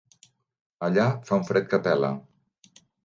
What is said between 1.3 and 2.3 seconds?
un fred que pela.